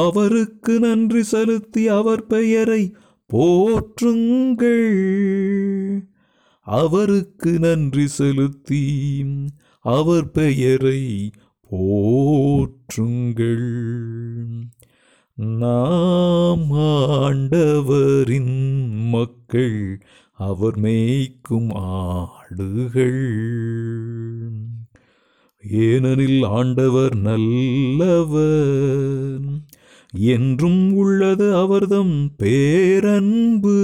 [0.00, 2.82] அவருக்கு நன்றி செலுத்தி அவர் பெயரை
[3.30, 4.88] போற்றுங்கள்
[6.66, 8.82] அவருக்கு நன்றி செலுத்தி
[9.84, 11.00] அவர் பெயரை
[11.70, 13.68] போற்றுங்கள்
[15.54, 16.66] நாம்
[16.88, 18.56] ஆண்டவரின்
[19.10, 19.78] மக்கள்
[20.38, 21.70] அவர் மேய்க்கும்
[22.00, 23.22] ஆடுகள்
[25.64, 28.58] ஏனெனில் ஆண்டவர் நல்லவர்
[30.12, 33.76] என்றும் உள்ளது அவர்தம் பேரன்பு